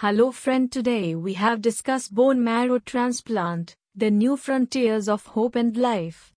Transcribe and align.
Hello 0.00 0.32
friend 0.32 0.72
today 0.72 1.14
we 1.14 1.34
have 1.34 1.60
discussed 1.60 2.14
bone 2.14 2.42
marrow 2.42 2.78
transplant, 2.78 3.76
the 3.94 4.10
new 4.10 4.34
frontiers 4.34 5.10
of 5.10 5.26
hope 5.26 5.56
and 5.56 5.76
life. 5.76 6.32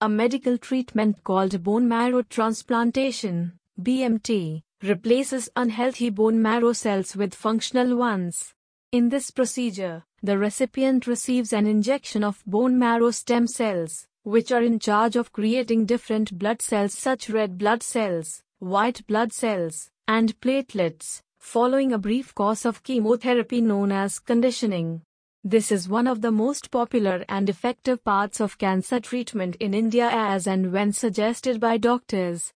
A 0.00 0.08
medical 0.08 0.56
treatment 0.56 1.24
called 1.24 1.64
bone 1.64 1.88
marrow 1.88 2.22
transplantation, 2.22 3.58
BMT, 3.80 4.62
replaces 4.84 5.48
unhealthy 5.56 6.10
bone 6.10 6.40
marrow 6.40 6.72
cells 6.72 7.16
with 7.16 7.34
functional 7.34 7.96
ones. 7.96 8.54
In 8.92 9.08
this 9.08 9.32
procedure, 9.32 10.04
the 10.22 10.38
recipient 10.38 11.08
receives 11.08 11.52
an 11.52 11.66
injection 11.66 12.22
of 12.22 12.44
bone 12.46 12.78
marrow 12.78 13.10
stem 13.10 13.48
cells, 13.48 14.06
which 14.22 14.52
are 14.52 14.62
in 14.62 14.78
charge 14.78 15.16
of 15.16 15.32
creating 15.32 15.86
different 15.86 16.38
blood 16.38 16.62
cells 16.62 16.94
such 16.94 17.28
red 17.28 17.58
blood 17.58 17.82
cells, 17.82 18.44
white 18.60 19.04
blood 19.08 19.32
cells, 19.32 19.90
and 20.06 20.38
platelets, 20.40 21.20
following 21.42 21.92
a 21.92 21.98
brief 21.98 22.32
course 22.36 22.64
of 22.64 22.84
chemotherapy 22.84 23.60
known 23.60 23.90
as 23.90 24.20
conditioning. 24.20 25.02
This 25.42 25.72
is 25.72 25.88
one 25.88 26.06
of 26.06 26.20
the 26.20 26.30
most 26.30 26.70
popular 26.70 27.24
and 27.28 27.50
effective 27.50 28.02
parts 28.04 28.40
of 28.40 28.56
cancer 28.58 29.00
treatment 29.00 29.56
in 29.56 29.74
India 29.74 30.08
as 30.08 30.46
and 30.46 30.72
when 30.72 30.92
suggested 30.92 31.58
by 31.58 31.78
doctors. 31.78 32.52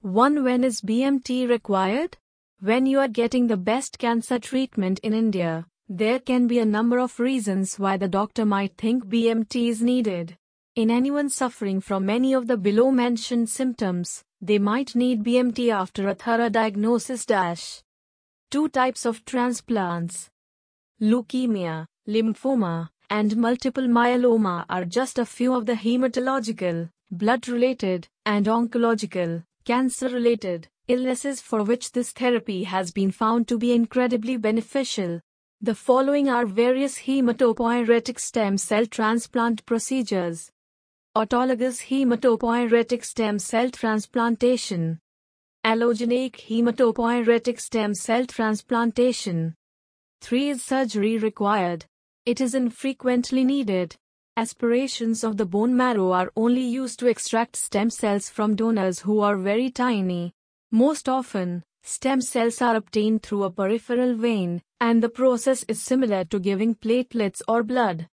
1. 0.00 0.42
When 0.42 0.64
is 0.64 0.80
BMT 0.80 1.48
required? 1.48 2.18
When 2.60 2.84
you 2.84 2.98
are 2.98 3.08
getting 3.08 3.46
the 3.46 3.56
best 3.56 3.96
cancer 3.96 4.40
treatment 4.40 4.98
in 5.04 5.14
India, 5.14 5.64
there 5.88 6.18
can 6.18 6.48
be 6.48 6.58
a 6.58 6.66
number 6.66 6.98
of 6.98 7.20
reasons 7.20 7.78
why 7.78 7.96
the 7.96 8.08
doctor 8.08 8.44
might 8.44 8.76
think 8.76 9.06
BMT 9.06 9.68
is 9.68 9.80
needed. 9.80 10.36
In 10.74 10.90
anyone 10.90 11.30
suffering 11.30 11.80
from 11.80 12.10
any 12.10 12.34
of 12.34 12.48
the 12.48 12.56
below 12.56 12.90
mentioned 12.90 13.48
symptoms, 13.48 14.24
they 14.40 14.58
might 14.58 14.96
need 14.96 15.22
BMT 15.22 15.72
after 15.72 16.08
a 16.08 16.14
thorough 16.14 16.48
diagnosis. 16.48 17.24
Two 18.56 18.70
types 18.70 19.04
of 19.04 19.22
transplants 19.26 20.30
leukemia, 20.98 21.84
lymphoma, 22.08 22.88
and 23.10 23.36
multiple 23.36 23.86
myeloma 23.86 24.64
are 24.70 24.86
just 24.86 25.18
a 25.18 25.26
few 25.26 25.52
of 25.52 25.66
the 25.66 25.74
hematological, 25.74 26.88
blood 27.10 27.48
related, 27.48 28.08
and 28.24 28.46
oncological, 28.46 29.44
cancer 29.66 30.08
related 30.08 30.68
illnesses 30.88 31.42
for 31.42 31.64
which 31.64 31.92
this 31.92 32.12
therapy 32.12 32.64
has 32.64 32.90
been 32.90 33.10
found 33.10 33.46
to 33.48 33.58
be 33.58 33.74
incredibly 33.74 34.38
beneficial. 34.38 35.20
The 35.60 35.74
following 35.74 36.30
are 36.30 36.46
various 36.46 37.00
hematopoietic 37.00 38.18
stem 38.18 38.56
cell 38.56 38.86
transplant 38.86 39.66
procedures. 39.66 40.50
Autologous 41.14 41.88
hematopoietic 41.90 43.04
stem 43.04 43.38
cell 43.38 43.68
transplantation 43.68 44.98
Allogeneic 45.66 46.36
hematopoietic 46.46 47.58
stem 47.58 47.92
cell 47.92 48.24
transplantation. 48.24 49.52
3 50.20 50.50
is 50.50 50.62
surgery 50.62 51.18
required. 51.18 51.84
It 52.24 52.40
is 52.40 52.54
infrequently 52.54 53.42
needed. 53.42 53.96
Aspirations 54.36 55.24
of 55.24 55.36
the 55.36 55.44
bone 55.44 55.76
marrow 55.76 56.12
are 56.12 56.30
only 56.36 56.60
used 56.62 57.00
to 57.00 57.08
extract 57.08 57.56
stem 57.56 57.90
cells 57.90 58.30
from 58.30 58.54
donors 58.54 59.00
who 59.00 59.18
are 59.18 59.36
very 59.36 59.68
tiny. 59.68 60.32
Most 60.70 61.08
often, 61.08 61.64
stem 61.82 62.20
cells 62.20 62.62
are 62.62 62.76
obtained 62.76 63.24
through 63.24 63.42
a 63.42 63.50
peripheral 63.50 64.14
vein, 64.14 64.62
and 64.80 65.02
the 65.02 65.08
process 65.08 65.64
is 65.66 65.82
similar 65.82 66.24
to 66.26 66.38
giving 66.38 66.76
platelets 66.76 67.42
or 67.48 67.64
blood. 67.64 68.06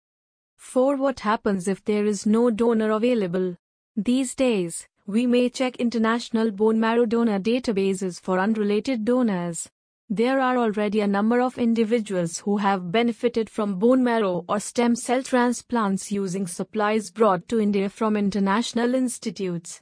4. 0.57 0.95
What 0.95 1.19
happens 1.19 1.67
if 1.67 1.83
there 1.83 2.05
is 2.05 2.25
no 2.25 2.49
donor 2.49 2.91
available? 2.91 3.57
These 3.97 4.35
days, 4.35 4.87
we 5.07 5.25
may 5.25 5.49
check 5.49 5.77
international 5.77 6.51
bone 6.51 6.79
marrow 6.79 7.05
donor 7.05 7.39
databases 7.39 8.19
for 8.19 8.37
unrelated 8.37 9.05
donors. 9.05 9.69
There 10.09 10.41
are 10.41 10.57
already 10.57 10.99
a 10.99 11.07
number 11.07 11.39
of 11.39 11.57
individuals 11.57 12.39
who 12.39 12.57
have 12.57 12.91
benefited 12.91 13.49
from 13.49 13.79
bone 13.79 14.03
marrow 14.03 14.43
or 14.49 14.59
stem 14.59 14.93
cell 14.93 15.23
transplants 15.23 16.11
using 16.11 16.47
supplies 16.47 17.09
brought 17.11 17.47
to 17.47 17.61
India 17.61 17.87
from 17.87 18.17
international 18.17 18.93
institutes. 18.93 19.79